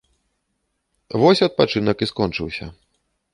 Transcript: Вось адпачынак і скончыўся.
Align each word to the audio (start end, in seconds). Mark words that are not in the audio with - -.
Вось 1.23 1.43
адпачынак 1.47 1.97
і 2.07 2.09
скончыўся. 2.13 2.65